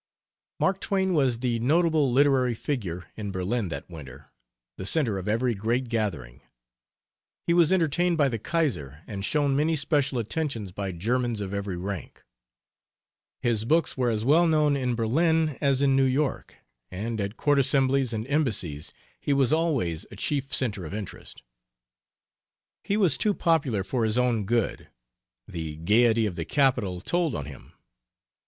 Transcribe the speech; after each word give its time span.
Mark 0.59 0.79
Twain 0.79 1.13
was 1.13 1.41
the 1.41 1.59
notable 1.59 2.11
literary 2.11 2.55
figure 2.55 3.05
in 3.15 3.29
Berlin 3.29 3.69
that 3.69 3.87
winter, 3.87 4.31
the 4.79 4.85
center 4.87 5.19
of 5.19 5.27
every 5.27 5.53
great 5.53 5.89
gathering. 5.89 6.41
He 7.45 7.53
was 7.53 7.71
entertained 7.71 8.17
by 8.17 8.27
the 8.27 8.39
Kaiser, 8.39 9.03
and 9.05 9.23
shown 9.23 9.55
many 9.55 9.75
special 9.75 10.17
attentions 10.17 10.71
by 10.71 10.91
Germans 10.91 11.39
of 11.39 11.53
every 11.53 11.77
rank. 11.77 12.23
His 13.43 13.63
books 13.63 13.95
were 13.95 14.09
as 14.09 14.25
well 14.25 14.47
known 14.47 14.75
in 14.75 14.95
Berlin 14.95 15.49
as 15.61 15.83
in 15.83 15.95
New 15.95 16.05
York, 16.05 16.55
and 16.89 17.21
at 17.21 17.37
court 17.37 17.59
assemblies 17.59 18.11
and 18.11 18.25
embassies 18.25 18.93
he 19.19 19.33
was 19.33 19.53
always 19.53 20.07
a 20.09 20.15
chief 20.15 20.51
center 20.51 20.83
of 20.83 20.95
interest. 20.95 21.43
He 22.83 22.97
was 22.97 23.19
too 23.19 23.35
popular 23.35 23.83
for 23.83 24.03
his 24.03 24.17
own 24.17 24.45
good; 24.45 24.89
the 25.47 25.75
gaiety 25.75 26.25
of 26.25 26.33
the 26.37 26.45
capital 26.45 27.01
told 27.01 27.35
on 27.35 27.45
him. 27.45 27.73